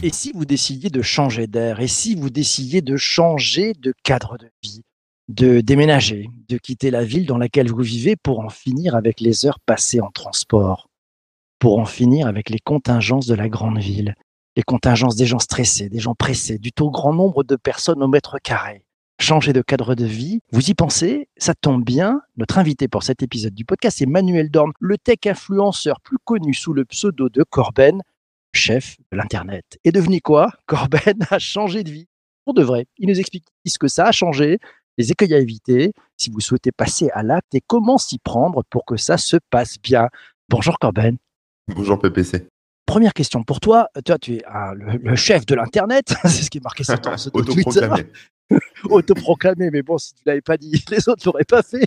[0.00, 4.38] Et si vous décidiez de changer d'air Et si vous décidiez de changer de cadre
[4.38, 4.82] de vie
[5.28, 9.44] De déménager De quitter la ville dans laquelle vous vivez pour en finir avec les
[9.46, 10.88] heures passées en transport
[11.58, 14.14] Pour en finir avec les contingences de la grande ville
[14.56, 18.08] Les contingences des gens stressés, des gens pressés, du tout grand nombre de personnes au
[18.08, 18.84] mètre carré?
[19.18, 20.40] Changer de cadre de vie.
[20.52, 22.22] Vous y pensez Ça tombe bien.
[22.36, 26.54] Notre invité pour cet épisode du podcast est Manuel Dorn, le tech influenceur plus connu
[26.54, 28.02] sous le pseudo de Corben,
[28.54, 29.78] chef de l'Internet.
[29.84, 30.52] Et devenu quoi?
[30.66, 32.06] Corben a changé de vie.
[32.44, 32.86] Pour de vrai.
[32.96, 34.58] Il nous explique ce que ça a changé,
[34.96, 38.86] les écueils à éviter, si vous souhaitez passer à l'acte et comment s'y prendre pour
[38.86, 40.08] que ça se passe bien.
[40.48, 41.18] Bonjour Corben.
[41.68, 42.48] Bonjour PPC.
[42.88, 43.88] Première question pour toi.
[44.02, 44.42] Toi, tu es
[44.74, 46.14] le, le chef de l'Internet.
[46.24, 47.10] C'est ce qui est marqué sur ton.
[47.34, 48.06] Autoproclamé.
[48.84, 51.84] autoproclamé, mais bon, si tu l'avais pas dit, les autres l'auraient pas fait.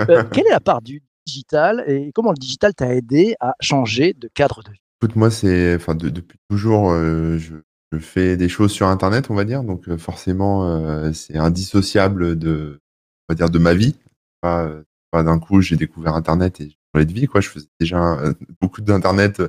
[0.00, 4.14] Euh, quelle est la part du digital et comment le digital t'a aidé à changer
[4.14, 4.80] de cadre de vie?
[5.02, 7.56] Écoute, moi, c'est, enfin, de- depuis toujours, euh, je,
[7.92, 9.62] je fais des choses sur Internet, on va dire.
[9.62, 12.80] Donc, euh, forcément, euh, c'est indissociable de,
[13.28, 13.94] on va dire, de ma vie.
[14.40, 14.70] Pas,
[15.10, 17.42] pas d'un coup, j'ai découvert Internet et j'ai changé de vie, quoi.
[17.42, 18.16] Je faisais déjà
[18.58, 19.42] beaucoup d'Internet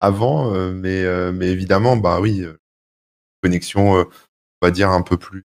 [0.00, 2.56] avant, euh, mais, euh, mais évidemment, bah oui, euh,
[3.42, 4.06] connexion, on
[4.66, 5.44] va dire, un peu plus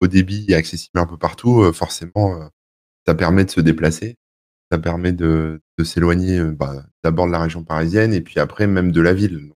[0.00, 2.50] haut débit et accessible un peu partout, forcément,
[3.06, 4.16] ça permet de se déplacer.
[4.70, 8.92] Ça permet de, de s'éloigner bah, d'abord de la région parisienne et puis après même
[8.92, 9.48] de la ville.
[9.48, 9.56] Donc,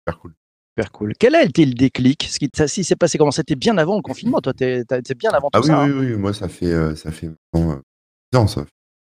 [0.00, 0.34] super cool.
[0.76, 1.12] Super cool.
[1.18, 2.24] Quel a été le déclic?
[2.30, 3.30] Ce qui, si c'est passé comment?
[3.30, 4.40] C'était bien avant le confinement.
[4.40, 4.84] Toi, t'es
[5.18, 5.82] bien avant tout Ah oui, ça.
[5.82, 5.90] hein?
[5.90, 7.82] oui, oui, moi ça fait ça fait maintenant,
[8.32, 8.70] 10 ans, ça fait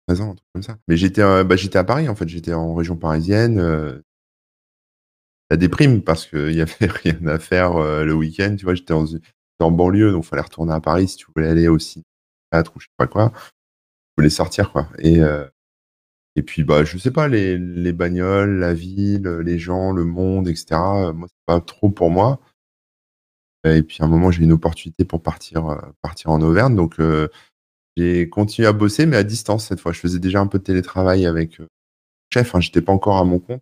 [0.07, 0.77] 13 ans, un truc comme ça.
[0.87, 4.03] Mais j'étais bah, j'étais à Paris en fait, j'étais en région parisienne.
[5.53, 8.95] Ça déprime parce qu'il y avait rien à faire euh, le week-end, tu vois, j'étais
[8.95, 9.05] en,
[9.59, 12.05] en banlieue, donc fallait retourner à Paris si tu voulais aller au cinéma
[12.75, 13.31] ou je sais pas quoi.
[13.35, 13.51] Je
[14.17, 14.87] voulais sortir quoi.
[14.97, 15.47] Et euh,
[16.35, 20.47] et puis bah je sais pas les les bagnoles, la ville, les gens, le monde,
[20.47, 20.65] etc.
[20.71, 22.39] euh, Moi c'est pas trop pour moi.
[23.63, 26.99] Et puis à un moment j'ai eu une opportunité pour partir partir en Auvergne, donc
[27.95, 29.91] j'ai continué à bosser, mais à distance cette fois.
[29.91, 31.61] Je faisais déjà un peu de télétravail avec
[32.33, 32.55] chef.
[32.55, 33.61] Hein, J'étais pas encore à mon compte.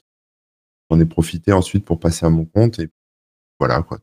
[0.92, 2.90] J'en ai profité ensuite pour passer à mon compte et
[3.60, 4.00] voilà quoi.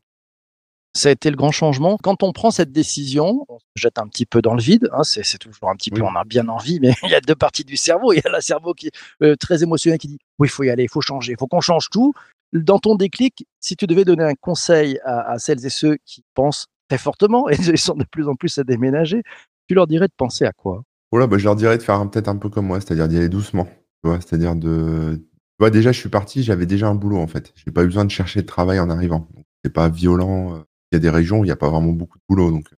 [0.97, 1.99] Ça a été le grand changement.
[2.03, 4.89] Quand on prend cette décision, on se jette un petit peu dans le vide.
[4.93, 7.21] hein, c'est c'est toujours un petit peu, on a bien envie, mais il y a
[7.21, 8.15] deux parties du cerveau.
[8.15, 10.63] Il y a le cerveau qui est euh, très émotionnel qui dit oui, il faut
[10.63, 12.15] y aller, il faut changer, il faut qu'on change tout.
[12.55, 16.25] Dans ton déclic, si tu devais donner un conseil à, à celles et ceux qui
[16.35, 19.23] pensent très fortement et ils sont de plus en plus à déménager,
[19.69, 20.83] tu leur dirais de penser à quoi?
[21.13, 23.29] Voilà, bah, je leur dirais de faire peut-être un peu comme moi, c'est-à-dire d'y aller
[23.29, 23.69] doucement.
[24.05, 25.21] C'est-à-dire de.
[25.61, 27.53] Déjà, je suis parti, j'avais déjà un boulot en fait.
[27.57, 29.29] J'ai pas eu besoin de chercher de travail en arrivant.
[29.35, 30.55] Donc, c'est pas violent.
[30.57, 30.61] euh,
[30.93, 32.73] Il y a des régions où il n'y a pas vraiment beaucoup de boulot, donc
[32.73, 32.77] euh,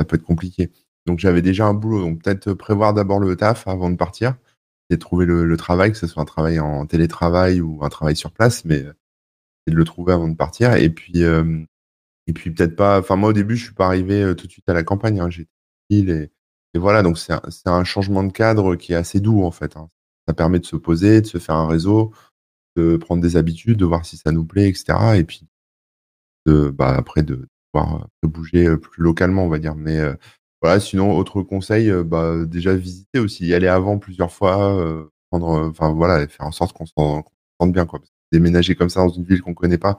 [0.00, 0.70] ça peut être compliqué.
[1.06, 2.02] Donc, j'avais déjà un boulot.
[2.02, 4.36] Donc, peut-être prévoir d'abord le taf avant de partir
[4.90, 8.32] et trouver le, travail, que ce soit un travail en télétravail ou un travail sur
[8.32, 8.92] place, mais euh,
[9.68, 10.74] de le trouver avant de partir.
[10.74, 11.64] Et puis, euh,
[12.28, 13.00] et puis peut-être pas.
[13.00, 15.20] Enfin, moi, au début, je suis pas arrivé euh, tout de suite à la campagne.
[15.20, 15.30] Hein.
[15.30, 15.50] J'étais
[15.90, 16.32] Lille et
[16.74, 19.76] et voilà, donc c'est un, un changement de cadre qui est assez doux en fait.
[19.76, 19.90] hein.
[20.28, 22.12] Ça permet de se poser, de se faire un réseau,
[22.76, 25.16] de prendre des habitudes, de voir si ça nous plaît, etc.
[25.16, 25.46] Et puis
[26.46, 29.74] de, bah, après de pouvoir euh, se bouger euh, plus localement, on va dire.
[29.74, 30.14] Mais euh,
[30.60, 35.92] voilà, sinon autre conseil, bah, déjà visiter aussi, y aller avant plusieurs fois, prendre, enfin
[35.92, 38.00] voilà, faire en sorte qu'on se sente bien quoi.
[38.30, 39.98] Déménager comme ça dans une ville qu'on connaît pas,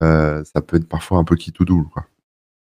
[0.00, 2.07] ça peut être parfois un peu qui tout double quoi.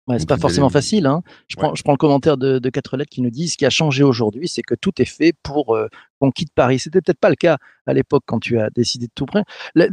[0.07, 1.07] Ouais, c'est pas forcément facile.
[1.07, 1.23] Hein.
[1.47, 3.66] Je, prends, je prends le commentaire de, de quatre lettres qui nous dit ce qui
[3.66, 5.88] a changé aujourd'hui, c'est que tout est fait pour euh,
[6.19, 6.77] qu'on quitte Paris.
[6.77, 7.57] C'était peut-être pas le cas
[7.88, 9.45] à l'époque quand tu as décidé de tout prendre.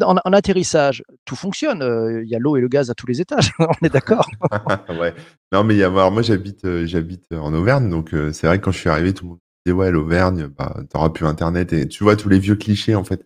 [0.02, 1.80] En, en atterrissage, tout fonctionne.
[1.80, 3.52] Euh, Il y a l'eau et le gaz à tous les étages.
[3.58, 4.28] On est d'accord.
[4.90, 5.14] ouais.
[5.50, 8.64] Non, mais y a, alors moi j'habite, euh, j'habite en Auvergne, donc c'est vrai que
[8.64, 11.88] quand je suis arrivé, tout le monde disait ouais l'Auvergne, bah t'auras plus internet et
[11.88, 13.24] tu vois tous les vieux clichés en fait.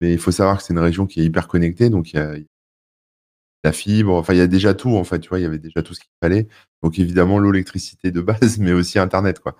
[0.00, 2.18] Mais il faut savoir que c'est une région qui est hyper connectée, donc il y
[2.20, 2.46] a il y a
[3.64, 5.58] la fibre, enfin il y a déjà tout en fait, tu vois, il y avait
[5.58, 6.48] déjà tout ce qu'il fallait.
[6.82, 9.56] Donc évidemment l'eau, l'électricité de base, mais aussi internet quoi.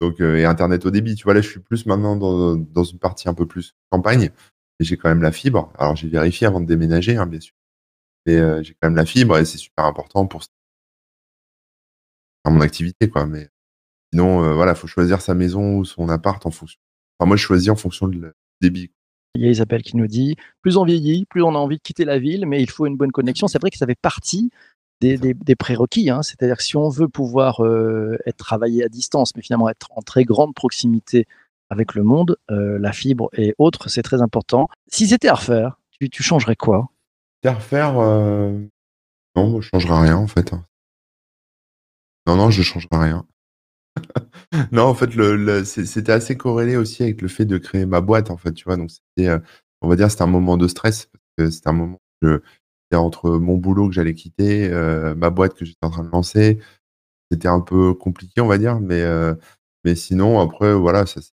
[0.00, 2.84] Donc euh, et internet au débit, tu vois là je suis plus maintenant dans, dans
[2.84, 4.30] une partie un peu plus campagne,
[4.80, 5.72] et j'ai quand même la fibre.
[5.78, 7.54] Alors j'ai vérifié avant de déménager, hein, bien sûr.
[8.26, 10.42] Mais euh, j'ai quand même la fibre et c'est super important pour
[12.48, 13.26] mon activité, quoi.
[13.26, 13.48] Mais
[14.12, 16.80] sinon, euh, voilà, faut choisir sa maison ou son appart en fonction.
[17.18, 18.22] Enfin, moi, je choisis en fonction du
[18.60, 18.92] débit.
[19.36, 21.82] Il y a Isabelle qui nous dit plus on vieillit, plus on a envie de
[21.82, 23.46] quitter la ville, mais il faut une bonne connexion.
[23.46, 24.50] C'est vrai que ça fait partie
[25.00, 26.10] des, des- des prérequis.
[26.10, 26.22] hein.
[26.22, 30.02] C'est-à-dire que si on veut pouvoir euh, être travaillé à distance, mais finalement être en
[30.02, 31.26] très grande proximité
[31.70, 34.68] avec le monde, euh, la fibre et autres, c'est très important.
[34.88, 36.88] Si c'était à refaire, tu, tu changerais quoi?
[37.44, 38.58] À refaire, euh...
[39.36, 40.52] non, je changerai rien en fait.
[40.52, 40.64] hein.
[42.26, 43.24] Non, non, je changerai rien.
[44.72, 45.10] non, en fait,
[45.64, 48.76] c'était assez corrélé aussi avec le fait de créer ma boîte, en fait, tu vois.
[48.76, 49.38] Donc, c'était, euh,
[49.82, 51.10] on va dire, c'était un moment de stress.
[51.36, 55.64] Que c'était un moment c'était entre mon boulot que j'allais quitter, euh, ma boîte que
[55.64, 56.58] j'étais en train de lancer.
[57.30, 58.80] C'était un peu compliqué, on va dire.
[58.80, 59.34] Mais, euh,
[59.84, 61.30] mais sinon, après, voilà, ça s'est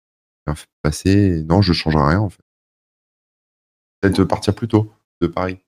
[0.47, 1.11] bien passer.
[1.11, 2.43] Et non, je changerai rien, en fait.
[4.01, 5.59] Peut-être partir plus tôt de Paris.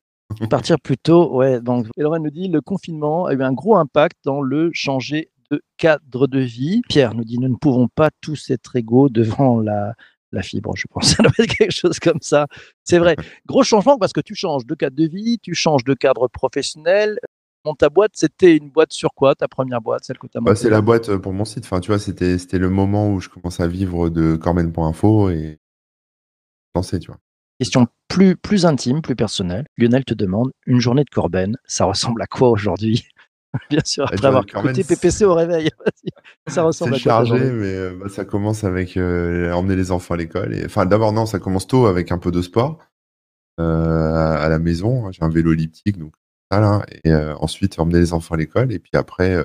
[0.49, 1.61] Partir plus tôt, ouais.
[1.61, 5.63] Donc, Lorraine nous dit le confinement a eu un gros impact dans le changer de
[5.77, 6.83] cadre de vie.
[6.89, 9.95] Pierre nous dit nous ne pouvons pas tous être égaux devant la,
[10.33, 10.75] la fibre.
[10.77, 12.47] Je pense ça doit être quelque chose comme ça.
[12.85, 13.17] C'est vrai.
[13.47, 17.19] Gros changement parce que tu changes de cadre de vie, tu changes de cadre professionnel.
[17.65, 20.41] Mon ta boîte, c'était une boîte sur quoi Ta première boîte, celle que tu as
[20.41, 21.65] Bah, c'est la boîte euh, pour mon site.
[21.65, 25.59] Enfin, tu vois, c'était, c'était le moment où je commençais à vivre de Corben.info et
[26.75, 27.21] lancer, tu vois.
[27.61, 29.67] Question plus, plus intime, plus personnelle.
[29.79, 33.07] Lionel te demande une journée de Corben, ça ressemble à quoi aujourd'hui?
[33.71, 35.71] Bien sûr, après journée avoir écouté PPC au réveil.
[36.49, 40.17] Ça ressemble à chargé, mais euh, bah, ça commence avec euh, emmener les enfants à
[40.17, 40.55] l'école.
[40.55, 40.65] Et...
[40.65, 42.79] Enfin, d'abord, non, ça commence tôt avec un peu de sport
[43.61, 45.11] euh, à la maison.
[45.13, 46.15] J'ai un vélo elliptique, donc
[46.51, 46.85] ça là.
[47.05, 48.73] Et ensuite, emmener les enfants à l'école.
[48.73, 49.37] Et puis après,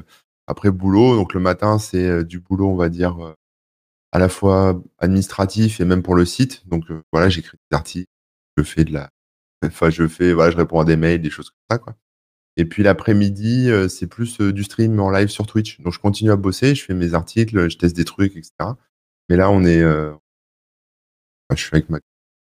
[0.48, 1.15] après boulot.
[1.15, 3.36] Donc le matin, c'est du boulot, on va dire,
[4.12, 6.68] à la fois administratif et même pour le site.
[6.68, 8.09] Donc voilà, j'écris des articles,
[8.57, 9.12] je fais de la,
[9.63, 11.95] enfin, je fais, voilà, je réponds à des mails, des choses comme ça, quoi.
[12.57, 15.80] Et puis l'après-midi, euh, c'est plus euh, du stream en live sur Twitch.
[15.81, 18.51] Donc je continue à bosser, je fais mes articles, je teste des trucs, etc.
[19.30, 20.12] Mais là, on est, euh,
[21.50, 22.00] enfin, je suis avec ma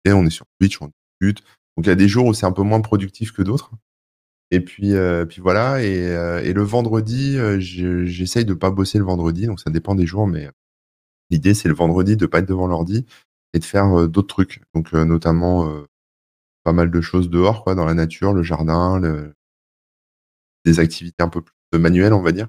[0.06, 0.90] on est sur Twitch, on
[1.20, 1.42] discute.
[1.76, 3.72] Donc il y a des jours où c'est un peu moins productif que d'autres.
[4.50, 4.92] Et puis,
[5.28, 5.82] puis voilà.
[5.82, 10.26] Et, le vendredi, je- j'essaye de pas bosser le vendredi, donc ça dépend des jours,
[10.26, 10.50] mais
[11.30, 13.06] l'idée c'est le vendredi de pas être devant l'ordi
[13.54, 14.60] et de faire d'autres trucs.
[14.74, 15.68] Donc notamment
[16.64, 19.34] pas mal de choses dehors, quoi, dans la nature, le jardin, le-
[20.64, 22.48] des activités un peu plus manuelles, on va dire,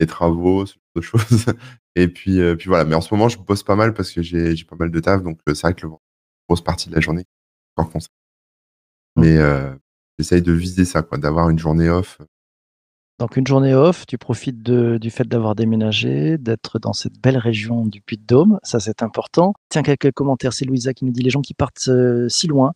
[0.00, 1.46] des travaux, ce genre de choses.
[1.96, 2.84] Et puis, euh, puis voilà.
[2.84, 5.22] Mais en ce moment, je bosse pas mal parce que j'ai pas mal de taf,
[5.22, 5.92] donc euh, c'est vrai que le
[6.48, 8.14] grosse partie de la journée est encore consacrée.
[9.16, 9.72] Mais euh,
[10.18, 12.18] j'essaye de viser ça, quoi, d'avoir une journée off.
[13.20, 17.38] Donc une journée off, tu profites de- du fait d'avoir déménagé, d'être dans cette belle
[17.38, 19.54] région du Puy-de-Dôme, ça c'est important.
[19.68, 22.72] Tiens, quelques commentaires, c'est Louisa qui nous dit les gens qui partent euh, si loin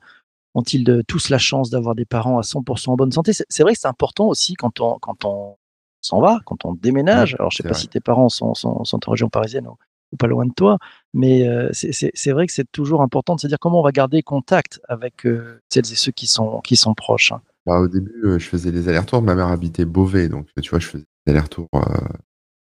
[0.58, 3.32] ont-ils tous la chance d'avoir des parents à 100% en bonne santé?
[3.32, 5.56] C'est vrai que c'est important aussi quand on, quand on
[6.00, 7.34] s'en va, quand on déménage.
[7.38, 7.81] Alors je sais c'est pas vrai.
[7.82, 9.76] si tes parents sont, sont, sont en région parisienne ou,
[10.12, 10.78] ou pas loin de toi,
[11.14, 13.84] mais euh, c'est- c'est c'est vrai que c'est toujours important de se dire comment on
[13.84, 17.32] va garder contact avec euh, celles et ceux qui sont, qui sont proches.
[17.32, 17.40] hein.
[17.66, 19.20] Bah, au début, euh, je faisais les allers-retours.
[19.22, 21.81] Ma mère habitait Beauvais, donc tu vois, je faisais des allers-retours euh,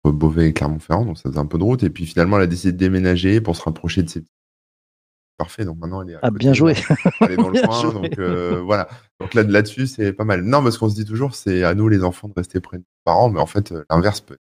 [0.04, 1.82] entre Beauvais et Clermont-Ferrand, donc ça faisait un peu de route.
[1.82, 4.24] Et puis finalement, elle a décidé de déménager pour se rapprocher de ses.
[5.38, 6.74] Parfait, donc maintenant elle est à Ah, côté, bien joué.
[7.20, 8.88] Elle est dans le coin, donc euh, voilà.
[9.20, 10.42] Donc là, là-dessus, c'est pas mal.
[10.42, 12.82] Non, parce qu'on se dit toujours, c'est à nous les enfants de rester près de
[12.82, 14.40] nos parents, mais en fait, euh, l'inverse peut être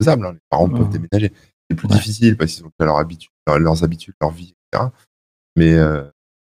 [0.00, 0.24] faisable.
[0.26, 0.32] hein.
[0.34, 1.32] Les parents peuvent déménager.
[1.68, 1.94] C'est plus Ouais.
[1.96, 4.90] difficile parce qu'ils ont déjà leur habitude, leur- leurs habitudes, leur vie, etc.
[5.56, 6.04] Mais euh,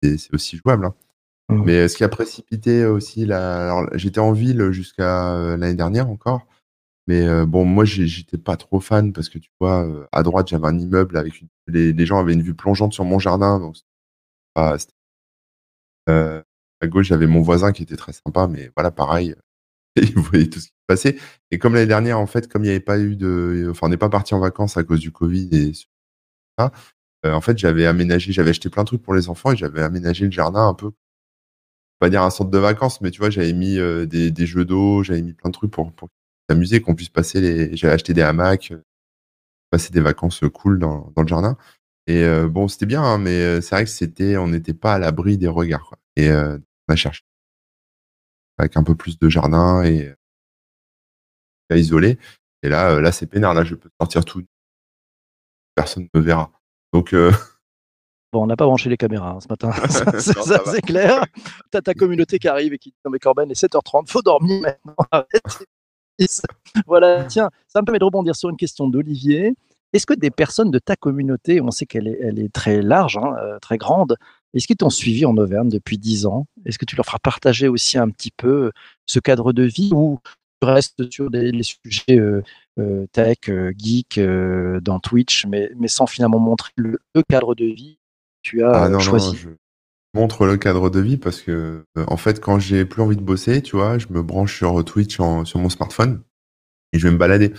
[0.02, 0.86] c'est c'est aussi jouable.
[0.86, 0.94] hein.
[1.50, 3.64] Mais ce qui a précipité aussi, la...
[3.72, 6.46] alors, j'étais en ville jusqu'à l'année dernière encore.
[7.06, 10.48] Mais euh, bon, moi, j'étais pas trop fan parce que tu vois, euh, à droite,
[10.48, 11.48] j'avais un immeuble avec une...
[11.66, 13.58] les, gens avaient une vue plongeante sur mon jardin.
[13.60, 13.76] Donc,
[14.54, 14.78] pas-
[16.08, 16.42] euh,
[16.80, 19.34] à gauche, j'avais mon voisin qui était très sympa, mais voilà, pareil,
[19.96, 21.18] il voyait tout ce qui se passait.
[21.50, 23.68] Et comme l'année dernière, en fait, comme il n'y avait pas eu de.
[23.70, 25.72] Enfin, on n'est pas parti en vacances à cause du Covid et
[26.58, 26.72] ça,
[27.24, 30.26] en fait, j'avais aménagé, j'avais acheté plein de trucs pour les enfants et j'avais aménagé
[30.26, 30.92] le jardin un peu
[31.98, 35.22] pas dire un centre de vacances, mais tu vois, j'avais mis des, jeux d'eau, j'avais
[35.22, 35.84] mis plein de trucs pour
[36.48, 37.76] s'amuser, qu'on puisse passer les.
[37.76, 38.82] J'avais acheté des hamacs, euh,
[39.70, 41.56] passer des vacances euh, cool dans, dans le jardin.
[42.06, 44.98] Et euh, bon, c'était bien, hein, mais c'est vrai que c'était, on n'était pas à
[44.98, 45.86] l'abri des regards.
[45.88, 45.98] quoi.
[46.16, 46.58] Et euh,
[46.88, 47.22] on a cherché
[48.58, 50.14] avec un peu plus de jardin et
[51.70, 52.18] à isoler.
[52.62, 53.54] Et là, là, c'est peinard.
[53.54, 54.44] Là, je peux sortir tout.
[55.74, 56.52] Personne ne me verra.
[56.92, 57.32] Donc, euh,
[58.32, 59.70] Bon, on n'a pas branché les caméras hein, ce matin,
[60.18, 61.24] ça, c'est clair.
[61.70, 64.22] T'as ta communauté qui arrive et qui dit non mais Corben, il est 7h30, faut
[64.22, 64.96] dormir maintenant.
[66.86, 69.54] Voilà, tiens, ça me permet de rebondir sur une question d'Olivier.
[69.92, 73.16] Est-ce que des personnes de ta communauté, on sait qu'elle est, elle est très large,
[73.16, 74.16] hein, euh, très grande,
[74.54, 76.46] est-ce qu'ils t'ont suivi en Auvergne depuis 10 ans?
[76.64, 78.70] Est-ce que tu leur feras partager aussi un petit peu
[79.06, 80.20] ce cadre de vie ou
[80.62, 82.42] tu restes sur des, les sujets euh,
[82.78, 87.64] euh, tech, euh, geek euh, dans Twitch, mais, mais sans finalement montrer le, cadre de
[87.66, 87.98] vie
[88.42, 89.36] que tu as Ah euh, non, choisi?
[89.44, 89.56] non,
[90.14, 93.22] montre le cadre de vie parce que, euh, en fait, quand j'ai plus envie de
[93.22, 96.22] bosser, tu vois, je me branche sur Twitch en- sur mon smartphone
[96.92, 97.52] et je vais me balader.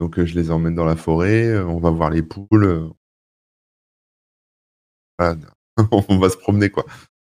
[0.00, 2.64] Donc, euh, je les emmène dans la forêt, euh, on va voir les poules.
[2.64, 2.88] euh,
[5.18, 5.36] voilà,
[6.08, 6.84] on va se promener, quoi.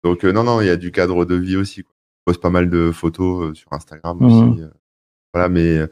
[0.04, 1.94] Donc, euh, non, non, il y a du cadre de vie aussi, quoi.
[2.28, 4.26] Je poste pas mal de photos euh, sur Instagram Mhm.
[4.52, 4.62] aussi.
[4.62, 4.71] euh,
[5.35, 5.88] voilà, mais euh,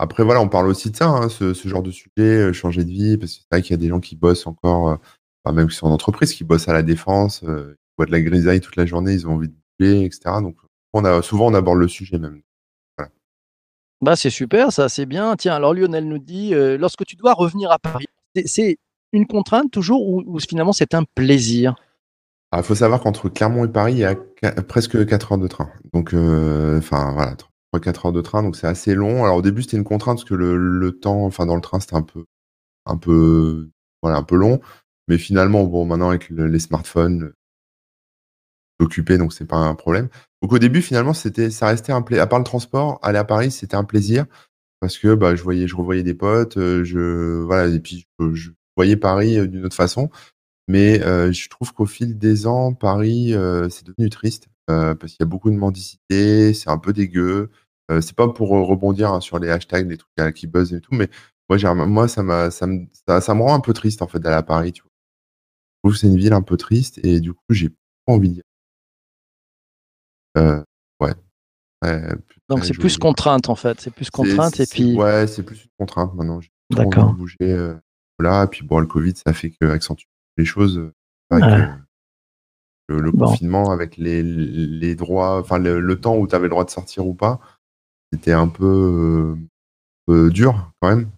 [0.00, 2.84] Après, voilà, on parle aussi de ça, hein, ce, ce genre de sujet, euh, changer
[2.84, 4.96] de vie, parce que c'est vrai qu'il y a des gens qui bossent encore, euh,
[5.44, 8.20] enfin, même qui sont en entreprise, qui bossent à la défense, euh, voient de la
[8.20, 10.40] grisaille toute la journée, ils ont envie de bouger, etc.
[10.42, 10.56] Donc,
[10.92, 12.42] on a, souvent, on aborde le sujet même.
[14.00, 15.36] Bah, c'est super, ça, c'est bien.
[15.36, 18.06] Tiens, alors Lionel nous dit, euh, lorsque tu dois revenir à Paris,
[18.46, 18.78] c'est-
[19.14, 21.74] une contrainte toujours ou, ou finalement c'est un plaisir?
[21.78, 24.14] Il Ah, faut savoir qu'entre Clermont et Paris, il y a
[24.62, 25.70] presque 4 heures de train.
[25.92, 29.24] Donc, euh, enfin, voilà, 3-4 heures de train, donc c'est assez long.
[29.24, 31.78] Alors, au début, c'était une contrainte parce que le, le temps, enfin, dans le train,
[31.78, 32.24] c'était un peu,
[32.86, 33.70] un peu,
[34.02, 34.60] voilà, un peu long.
[35.08, 37.32] Mais finalement, bon, maintenant, avec le- les smartphones,
[38.82, 40.08] occupé, donc c'est pas un problème.
[40.42, 42.24] Donc, au début, finalement, c'était, ça restait un plaisir.
[42.24, 44.26] À part le transport, aller à Paris, c'était un plaisir
[44.80, 48.50] parce que, bah, je voyais, je revoyais des potes, euh, je, voilà, et puis, je,
[48.76, 50.10] voyais Paris euh, d'une autre façon.
[50.68, 53.34] Mais euh, je trouve qu'au fil des ans, Paris,
[53.70, 57.50] c'est devenu triste parce qu'il y a beaucoup de mendicité, c'est un peu dégueu.
[58.00, 61.08] C'est pas pour rebondir hein, sur les hashtags, les trucs qui buzzent et tout, mais
[61.48, 62.86] moi, j'ai, moi ça, m'a, ça, me,
[63.20, 64.72] ça, me rend un peu triste en fait d'aller à Paris.
[64.72, 64.90] Tu vois.
[65.84, 68.30] Je trouve que c'est une ville un peu triste et du coup, j'ai pas envie
[68.30, 68.40] d'y
[70.36, 71.14] ouais.
[71.84, 72.00] Ouais,
[72.48, 75.70] Donc c'est plus contrainte en fait, c'est plus contrainte et puis Ouais, c'est plus une
[75.78, 76.38] contrainte maintenant.
[76.70, 77.12] D'accord.
[77.12, 77.36] bouger.
[77.42, 77.74] euh,
[78.20, 80.78] là, et puis bon, le Covid, ça fait que accentue les choses.
[80.78, 80.92] euh,
[81.32, 81.40] Ouais.
[82.88, 83.26] le, le Bon.
[83.26, 86.70] confinement avec les, les droits, enfin le, le temps où tu avais le droit de
[86.70, 87.40] sortir ou pas,
[88.12, 89.36] c'était un peu,
[90.10, 91.10] euh, dur quand même.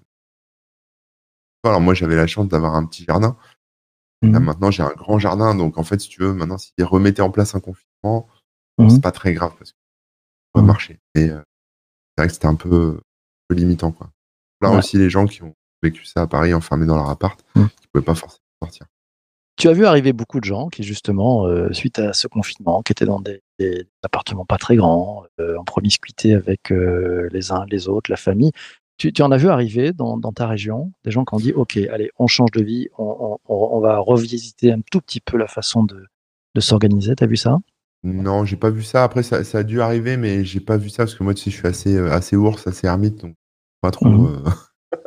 [1.65, 3.37] Alors moi, j'avais la chance d'avoir un petit jardin.
[4.23, 4.45] Là, Mhm.
[4.45, 5.55] maintenant, j'ai un grand jardin.
[5.55, 8.29] Donc, en fait, si tu veux, maintenant, s'ils remettaient en place un confinement,
[8.89, 10.67] C'est pas très grave parce que ça va Mhm.
[10.67, 10.99] marcher.
[11.15, 11.41] Et euh,
[12.17, 13.01] c'est vrai que c'était un peu, un
[13.49, 13.93] peu limitant.
[13.93, 14.11] Quoi.
[14.61, 14.79] Là Ouais.
[14.79, 17.69] aussi, les gens qui ont vécu ça à Paris, enfermés dans leur appart, Mhm.
[17.81, 18.87] qui pouvaient pas forcément sortir.
[19.57, 22.91] Tu as vu arriver beaucoup de gens qui, justement, euh, suite à ce confinement, qui
[22.93, 27.87] étaient dans des, des appartements pas très grands, euh, en promiscuité avec les uns les
[27.89, 28.51] autres, la famille.
[28.97, 31.53] Tu, tu en as vu arriver dans, dans ta région des gens qui ont dit
[31.53, 35.37] Ok, allez, on change de vie, on, on- on va revisiter un tout petit peu
[35.37, 36.05] la façon de,
[36.55, 37.15] de s'organiser.
[37.17, 37.59] Tu as vu ça?
[38.05, 39.03] Non, j'ai pas vu ça.
[39.05, 41.43] Après, ça, ça a dû arriver, mais j'ai pas vu ça parce que moi, tu
[41.45, 43.35] sais, je suis assez, euh, assez ours, assez ermite, donc
[43.81, 44.45] pas trop Mhm.
[44.47, 44.51] euh,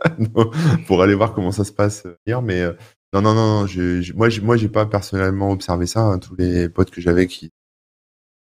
[0.88, 2.42] pour aller voir comment ça se passe hier.
[2.42, 2.74] Mais euh,
[3.14, 6.02] non, non, non, non, j'ai- j'ai- moi, j'ai, moi, j'ai pas personnellement observé ça.
[6.02, 6.20] hein.
[6.20, 7.52] Tous les potes que j'avais qui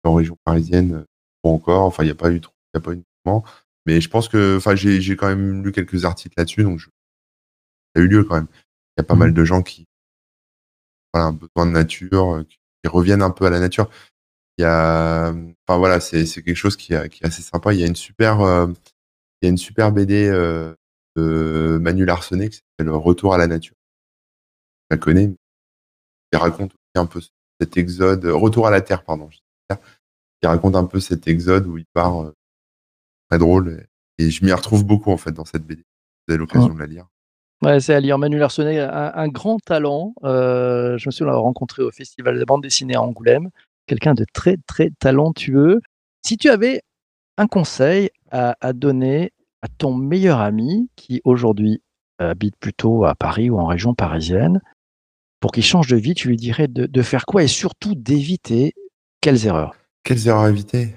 [0.04, 1.06] en région parisienne,
[1.44, 1.84] pas encore.
[1.86, 3.44] Enfin, il y a pas eu trop, il y a pas eu de mouvement.
[3.86, 6.89] Mais je pense que, enfin, j'ai, j'ai quand même lu quelques articles là-dessus, donc je-
[7.96, 8.48] ça a eu lieu quand même.
[8.98, 9.20] Il y a pas Mhm.
[9.20, 9.86] mal de gens qui,
[11.13, 13.89] voilà, un besoin de nature, qui reviennent un peu à la nature.
[14.58, 15.30] Il y a,
[15.68, 17.74] enfin voilà, c'est c'est quelque chose qui, est- qui est assez sympa.
[17.74, 18.68] Il y a une super, euh,
[19.42, 20.74] il y a une super BD euh,
[21.16, 23.76] de Manu Larsenet qui s'appelle Retour à la nature.
[24.90, 25.28] Je la connais.
[26.32, 27.22] Qui raconte aussi un peu
[27.62, 29.30] cet exode, Retour à la terre, pardon.
[30.42, 32.22] Qui raconte un peu cet exode où il part.
[32.24, 32.34] euh,
[33.30, 33.86] très drôle.
[34.18, 35.84] Et, et je m'y retrouve beaucoup en fait dans cette BD.
[36.28, 37.08] Vous avez l'occasion de la lire.
[37.62, 38.18] Ouais, c'est à lire.
[38.18, 40.14] Manu Larsonnet, un, un grand talent.
[40.24, 43.50] Euh, je me l'avoir rencontré au Festival de bande dessinée à Angoulême.
[43.88, 45.82] Quelqu'un de très, très talentueux.
[46.25, 46.82] Si tu avais
[47.38, 51.82] un conseil à, à donner à ton meilleur ami qui aujourd'hui
[52.20, 54.62] habite plutôt à Paris ou en région parisienne,
[55.39, 58.74] pour qu'il change de vie, tu lui dirais de, de faire quoi et surtout d'éviter
[59.22, 59.75] quelles erreurs?
[60.03, 60.96] Quelles erreurs éviter?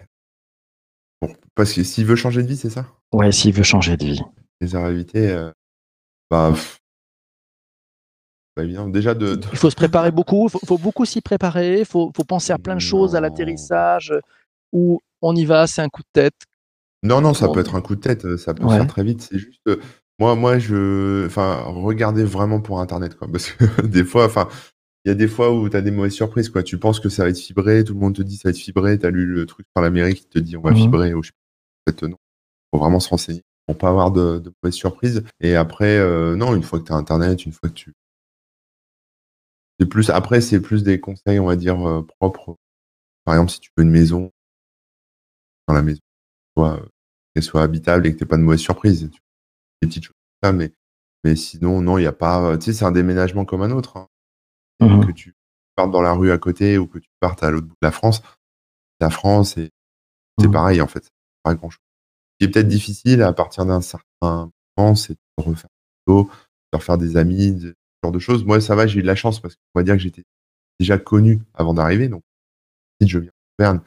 [1.20, 2.86] Bon, parce que s'il veut changer de vie, c'est ça?
[3.12, 4.20] Ouais, s'il veut changer de vie.
[4.60, 5.50] Les erreurs à éviter, euh,
[6.30, 6.54] bah,
[8.54, 8.88] pas évident.
[8.88, 11.84] Déjà de, de- Il faut se préparer beaucoup, il faut, faut beaucoup s'y préparer, il
[11.84, 14.12] faut, faut penser à plein de choses, à l'atterrissage,
[14.72, 16.34] où on y va, c'est un coup de tête.
[17.02, 18.70] Non, non, ça peut être un coup de tête, ça peut Ouais.
[18.72, 19.22] se faire très vite.
[19.22, 19.76] C'est juste, euh,
[20.18, 24.48] moi, moi, je, enfin, regardez vraiment pour Internet, quoi, parce que des fois, enfin,
[25.04, 26.62] il y a des fois où tu as des mauvaises surprises, quoi.
[26.62, 28.58] Tu penses que ça va être fibré, tout le monde te dit ça va être
[28.58, 30.76] fibré, tu as lu le truc par la mairie qui te dit on va Mhm.
[30.76, 31.32] fibrer, ou je sais
[31.86, 31.92] pas.
[31.92, 32.16] En fait, non.
[32.74, 35.22] Faut vraiment se renseigner pour pas avoir de, de mauvaises surprises.
[35.40, 37.94] Et après, euh, non, une fois que tu as Internet, une fois que tu.
[39.80, 42.56] C'est plus, après, c'est plus des conseils, on va dire, euh, propres.
[43.24, 44.30] Par exemple, si tu veux une maison,
[45.66, 46.00] dans la maison,
[46.56, 46.86] soit, euh,
[47.34, 49.08] qu'elle soit habitable et que tu pas de mauvaises surprises.
[49.12, 49.20] Tu-
[49.82, 50.72] Des petites choses comme ça, mais,
[51.24, 52.58] mais sinon, non, il n'y a pas.
[52.58, 53.96] Tu sais, c'est un déménagement comme un autre.
[53.96, 54.08] hein.
[54.80, 55.06] Mhm.
[55.06, 55.34] Que tu
[55.76, 57.92] partes dans la rue à côté ou que tu partes à l'autre bout de la
[57.92, 58.22] France,
[59.00, 59.70] la France, et
[60.38, 60.52] c'est Mhm.
[60.52, 61.08] pareil, en fait.
[61.42, 61.80] Pas grand chose.
[62.40, 65.70] Ce qui est peut-être difficile à partir d'un certain moment, c'est de refaire
[66.06, 68.44] des de refaire des amis, de- genre de choses.
[68.44, 70.24] Moi, ça va, j'ai eu de la chance parce qu'on va dire que j'étais
[70.78, 72.08] déjà connu avant d'arriver.
[72.08, 72.22] Donc,
[73.00, 73.32] je viens de
[73.64, 73.80] Auvergne,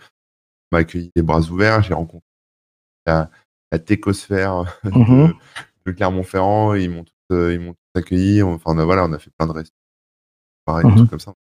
[0.71, 2.25] on m'a accueilli les bras ouverts, j'ai rencontré
[3.07, 3.29] la,
[3.71, 5.33] la técosphère de, Mhm.
[5.85, 8.41] de Clermont-Ferrand, ils m'ont tous, euh, ils m'ont tous accueilli.
[8.43, 9.75] Enfin, on a, voilà, on a fait plein de restos,
[10.65, 10.97] pareil, des Mhm.
[10.97, 11.33] trucs comme ça.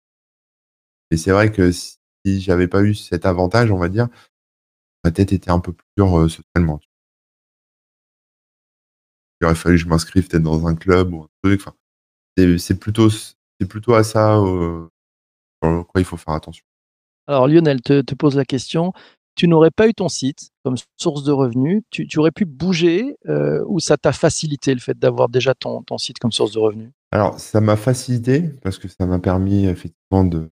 [1.12, 4.08] Et c'est vrai que si j'avais pas eu cet avantage, on va dire,
[5.04, 6.80] ma tête était un peu plus dure euh, socialement.
[9.42, 11.60] il aurait fallu que je m'inscrive peut-être dans un club ou un truc.
[11.62, 11.74] Enfin,
[12.38, 13.10] c'est plutôt,
[13.94, 14.88] à ça euh,
[15.62, 16.64] quoi il faut faire attention.
[17.28, 18.94] Alors Lionel te, te pose la question.
[19.36, 23.16] Tu n'aurais pas eu ton site comme source de revenus, tu, tu aurais pu bouger
[23.30, 26.60] euh, ou ça t'a facilité le fait d'avoir déjà ton, ton site comme source de
[26.60, 26.92] revenus?
[27.12, 30.50] Alors, ça m'a facilité parce que ça m'a permis effectivement de,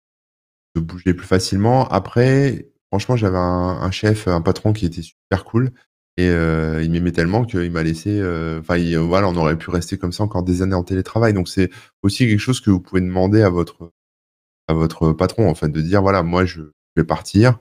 [0.74, 1.86] de bouger plus facilement.
[1.88, 5.72] Après, franchement, j'avais un, un chef, un patron qui était super cool
[6.16, 8.20] et euh, il m'aimait tellement qu'il m'a laissé.
[8.20, 11.32] euh, Enfin, il- voilà, on aurait pu rester comme ça encore des années en télétravail.
[11.34, 11.70] Donc, c'est
[12.02, 13.92] aussi quelque chose que vous pouvez demander à votre
[14.68, 16.62] à votre patron, en fait, de dire voilà, moi, je
[16.96, 17.58] vais partir.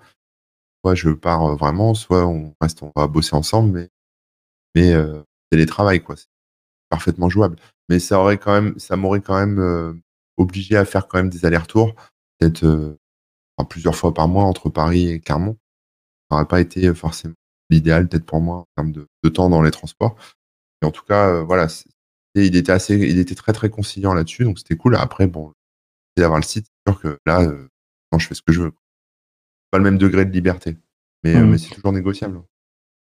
[0.85, 3.89] Soit je pars euh, vraiment, soit on reste, on va bosser ensemble, mais
[4.75, 6.15] mais euh, télétravail, quoi.
[6.17, 6.27] C'est
[6.89, 7.57] parfaitement jouable.
[7.89, 9.93] Mais ça aurait quand même, ça m'aurait quand même euh,
[10.37, 11.95] obligé à faire quand même des allers-retours,
[12.39, 12.97] peut-être
[13.69, 15.57] plusieurs fois par mois entre Paris et Clermont.
[16.29, 17.35] Ça n'aurait pas été forcément
[17.71, 20.15] l'idéal, peut-être pour moi, en termes de, de temps dans les transports.
[20.81, 21.67] Et en tout cas, euh, voilà,
[22.35, 24.95] il était assez, il était très très conciliant là-dessus, donc c'était cool.
[24.95, 25.53] Après, bon,
[26.17, 27.67] d'avoir le site, c'est sûr que là, euh,
[28.11, 28.71] non, je fais ce que je veux.
[29.71, 30.77] Pas le même degré de liberté,
[31.23, 31.51] mais, euh, Mhm.
[31.51, 32.41] mais c'est toujours négociable.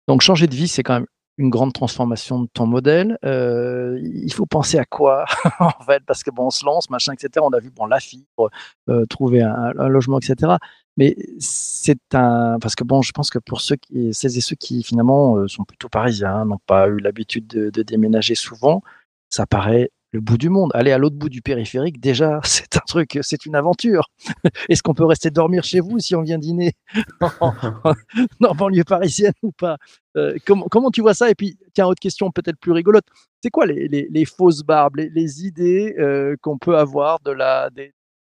[0.07, 1.07] Donc changer de vie, c'est quand même
[1.37, 3.17] une grande transformation de ton modèle.
[3.25, 5.25] Euh, il faut penser à quoi
[5.59, 7.43] en fait Parce que bon, on se lance, machin, etc.
[7.43, 8.49] On a vu bon la fibre,
[8.89, 10.53] euh, trouver un, logement, etc.
[10.97, 14.55] Mais c'est un parce que bon, je pense que pour ceux qui, celles et ceux
[14.55, 18.83] qui finalement euh, sont plutôt parisiens, n'ont pas eu l'habitude de, de déménager souvent,
[19.29, 20.71] ça paraît le bout du monde.
[20.73, 24.09] Aller à l'autre bout du périphérique, déjà, c'est un truc, c'est une aventure.
[24.69, 26.73] Est-ce qu'on peut rester dormir chez vous si on vient dîner
[27.41, 29.77] en banlieue parisienne ou pas?
[30.15, 31.29] Euh, comment, comment tu vois ça?
[31.29, 33.05] Et puis, tiens, autre question peut-être plus rigolote.
[33.43, 37.31] C'est quoi les, les- les fausses barbes, les, les idées euh, qu'on peut avoir de
[37.31, 37.93] la des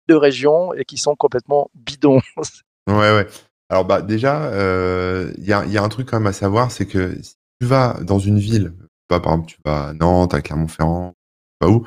[0.07, 2.21] de régions et qui sont complètement bidons?
[2.87, 3.27] Ouais, ouais.
[3.69, 6.69] Alors bah déjà, euh, il y, a, y a un truc quand même à savoir,
[6.71, 8.73] c'est que si tu vas dans une ville,
[9.07, 11.13] pas par exemple tu vas à Nantes, à Clermont-Ferrand,
[11.59, 11.85] pas où,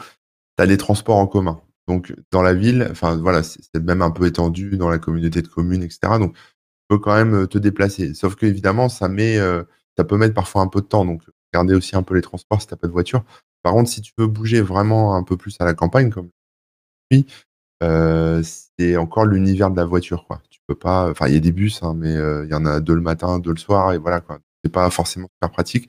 [0.59, 1.61] tu as des transports en commun.
[1.89, 5.83] Donc dans la ville, voilà, c'est même un peu étendu dans la communauté de communes,
[5.83, 6.19] etc.
[6.19, 6.43] Donc tu
[6.89, 8.15] peux quand même euh, te déplacer.
[8.15, 9.65] Sauf que évidemment, euh,
[9.97, 11.07] ça peut mettre parfois un peu de temps.
[11.07, 13.25] Donc regardez aussi un peu les transports si t'as pas de voiture.
[13.63, 16.31] Par contre, si tu veux bouger vraiment un peu plus à la campagne, comme
[17.13, 17.27] oui,
[17.83, 18.43] euh,
[18.79, 20.27] c'est encore l'univers de la voiture.
[20.51, 22.81] Tu peux pas, enfin, il y a des bus, hein, mais il y en a
[22.81, 24.41] deux le matin, deux le soir, et voilà, quoi.
[24.65, 25.89] C'est pas forcément super pratique.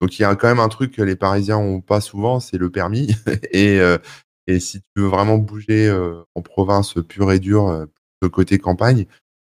[0.00, 2.58] Donc, il y a quand même un truc que les Parisiens ont pas souvent, c'est
[2.58, 3.14] le permis.
[3.52, 3.98] et, euh,
[4.46, 7.86] et si tu veux vraiment bouger euh, en province pure et dure, euh,
[8.22, 9.06] de côté campagne,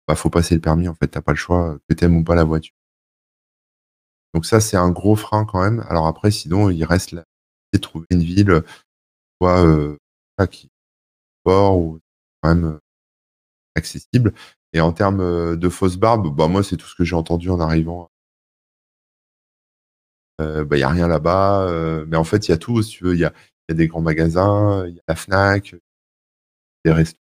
[0.08, 1.08] bah, faut passer le permis, en fait.
[1.08, 2.74] T'as pas le choix, que t'aimes ou pas la voiture.
[4.34, 5.84] Donc, ça, c'est un gros frein quand même.
[5.88, 7.14] Alors après, sinon, il reste
[7.80, 8.62] trouver une ville,
[9.40, 9.96] soit, euh,
[10.50, 10.70] qui
[11.42, 12.00] sport ou
[12.42, 12.80] quand même euh,
[13.76, 14.34] accessible.
[14.74, 17.60] Et en termes de fausses barbes, bah moi c'est tout ce que j'ai entendu en
[17.60, 18.09] arrivant.
[20.40, 22.82] Euh, bah il y a rien là-bas, euh, mais en fait il y a tout.
[22.82, 23.32] Si tu veux, il y a,
[23.68, 25.76] il y a des grands magasins, il y a la Fnac,
[26.84, 27.18] des restos,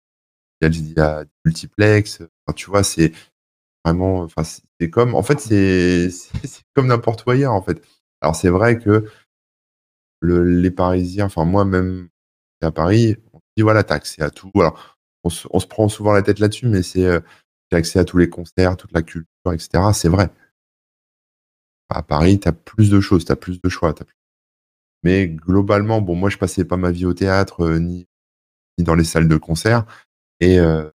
[0.62, 2.22] il y a, il des multiplex.
[2.46, 3.12] Enfin, tu vois, c'est
[3.84, 6.10] vraiment, enfin c'est comme, en fait c'est
[6.74, 7.82] comme n'importe où ailleurs en fait.
[8.22, 9.06] Alors c'est vrai que
[10.20, 12.08] le, les Parisiens, enfin moi même
[12.62, 14.50] à Paris, on dit voilà, t'as accès à tout.
[14.54, 17.20] Alors, on se, on se prend souvent la tête là-dessus, mais c'est euh,
[17.72, 19.92] accès à tous les concerts, toute la culture, etc.
[19.94, 20.30] C'est vrai.
[21.92, 23.92] À Paris, t'as plus de choses, t'as plus de choix.
[23.94, 24.16] t'as plus-
[25.04, 28.06] Mais globalement, bon, moi, je passais pas ma vie au théâtre, euh, ni,
[28.78, 29.86] dans les salles de concert.
[30.40, 30.90] Et euh,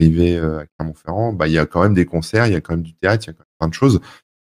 [0.00, 2.60] arrivé euh, à Clermont-Ferrand, bah, il y a quand même des concerts, il y a
[2.60, 4.00] quand même du théâtre, il y a quand même plein de choses.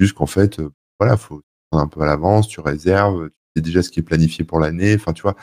[0.01, 3.63] Juste qu'en fait, euh, voilà, faut prendre un peu à l'avance, tu réserves, tu sais
[3.63, 4.95] déjà ce qui est planifié pour l'année.
[4.95, 5.37] Enfin, tu vois,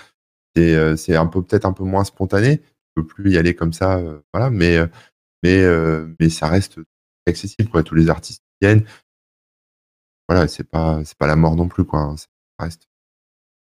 [0.56, 2.60] c'est un peu peut-être un peu moins spontané.
[2.60, 2.67] Tu
[3.04, 4.02] peux plus y aller comme ça,
[4.34, 4.50] voilà.
[4.50, 4.78] Mais
[5.43, 5.63] mais
[6.20, 6.80] mais ça reste
[7.28, 7.84] accessible, quoi.
[7.84, 8.86] Tous les artistes viennent.
[10.28, 12.00] Voilà, c'est pas c'est pas la mort non plus, quoi.
[12.02, 12.16] hein.
[12.18, 12.28] Ça
[12.60, 12.84] reste.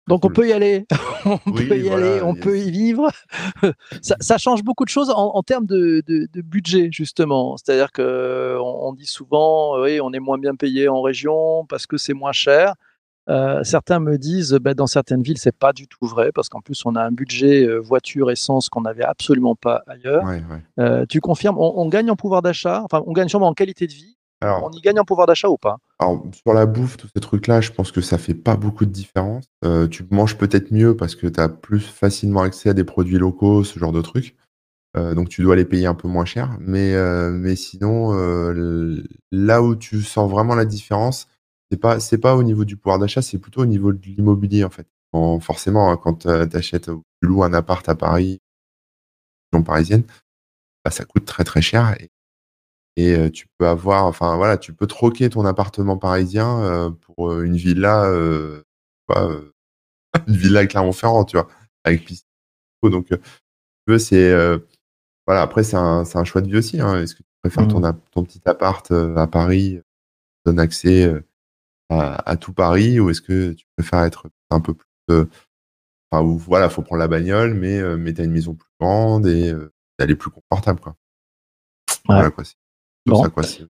[0.09, 0.87] Donc on peut y aller,
[1.25, 2.43] on Oui, peut y voilà, aller, on yes.
[2.43, 3.11] peut y vivre.
[4.03, 7.57] ça, ça change beaucoup de choses en, en termes de, de- de budget justement.
[7.57, 11.65] C'est-à-dire que on, on dit souvent, euh, oui, on est moins bien payé en région
[11.69, 12.75] parce que c'est moins cher.
[13.29, 16.61] Euh, certains me disent, bah, dans certaines villes, c'est pas du tout vrai parce qu'en
[16.63, 20.25] plus on a un budget euh, voiture essence qu'on n'avait absolument pas ailleurs.
[20.25, 20.63] Ouais, ouais.
[20.81, 23.87] Euh, tu confirmes, on, on gagne en pouvoir d'achat, enfin on gagne sûrement en qualité
[23.87, 24.17] de vie.
[24.41, 25.77] Alors, On y gagne en pouvoir d'achat ou pas?
[26.01, 28.91] Alors, sur la bouffe, tous ces trucs-là, je pense que ça fait pas beaucoup de
[28.91, 29.45] différence.
[29.65, 33.19] Euh, tu manges peut-être mieux parce que tu as plus facilement accès à des produits
[33.19, 34.35] locaux, ce genre de trucs.
[34.97, 36.57] Euh, donc, tu dois les payer un peu moins cher.
[36.61, 38.13] Mais, euh, sinon,
[39.33, 41.29] là où tu sens vraiment la différence,
[41.71, 44.71] c'est pas, pas au niveau du pouvoir d'achat, c'est plutôt au niveau de l'immobilier, en
[44.71, 44.87] fait.
[45.13, 48.41] En- forcément, hein, quand tu achètes tu loues un appart à Paris,
[49.53, 50.05] région parisienne,
[50.85, 51.97] bah, ça coûte très très cher.
[53.03, 58.05] Et tu peux avoir, enfin voilà, tu peux troquer ton appartement parisien pour une villa,
[60.27, 61.49] une villa à Clermont-Ferrand, tu vois,
[61.85, 62.27] avec piscine.
[62.83, 64.35] Donc, si tu veux, c'est
[65.27, 65.43] voilà.
[65.43, 66.81] Après, c'est un, c'est un choix de vie aussi.
[66.81, 67.01] Hein.
[67.03, 69.81] Est-ce que tu préfères ton, app- ton petit appart à Paris,
[70.45, 71.13] donne accès
[71.91, 74.87] à, à tout Paris, ou est-ce que tu préfères être un peu plus,
[76.11, 79.27] enfin, où, voilà, faut prendre la bagnole, mais euh, mais t'as une maison plus grande
[79.27, 80.97] et euh, elle est plus confortable, quoi.
[82.07, 82.45] Voilà quoi.
[83.07, 83.23] C'est tout Bon.
[83.25, 83.43] ça, quoi.
[83.43, 83.67] c'est-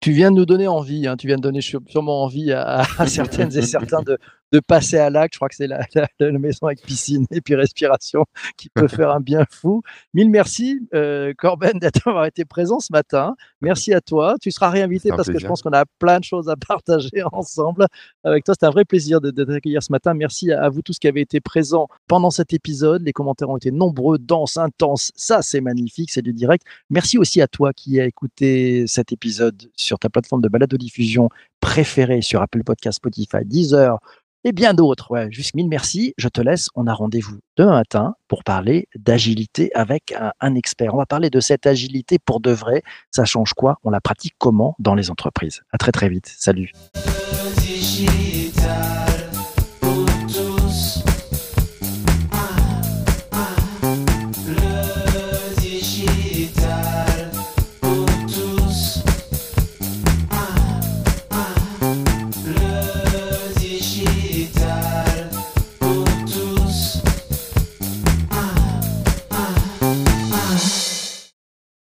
[0.00, 2.80] Tu viens de nous donner envie, hein, tu viens de donner sû- sûrement envie à,
[2.98, 4.18] à certaines et certains de,
[4.52, 5.34] de passer à l'acte.
[5.34, 8.24] Je crois que c'est la, la- la maison avec piscine et puis respiration
[8.56, 9.82] qui peut faire un bien fou.
[10.14, 13.34] Mille merci, euh, Corben, d'avoir été présent ce matin.
[13.60, 14.36] Merci à toi.
[14.40, 17.86] Tu seras réinvité parce que je pense qu'on a plein de choses à partager ensemble
[18.24, 18.54] avec toi.
[18.54, 20.14] C'était un vrai plaisir de, de t'accueillir ce matin.
[20.14, 23.02] Merci à, à vous tous qui avez été présents pendant cet épisode.
[23.02, 25.12] Les commentaires ont été nombreux, denses, intenses.
[25.16, 26.64] Ça, c'est magnifique, c'est du direct.
[26.90, 31.28] Merci aussi à toi qui as écouté cet épisode sur ta plateforme de balado-diffusion
[31.60, 33.98] préférée sur Apple Podcast, Spotify, Deezer
[34.44, 35.10] et bien d'autres.
[35.10, 36.14] Ouais, juste mille merci.
[36.16, 36.68] Je te laisse.
[36.74, 40.94] On a rendez-vous demain matin pour parler d'agilité avec un, un expert.
[40.94, 42.82] On va parler de cette agilité pour de vrai.
[43.10, 43.78] Ça change quoi?
[43.84, 45.62] On la pratique comment dans les entreprises?
[45.72, 46.32] À très très vite.
[46.38, 46.72] Salut.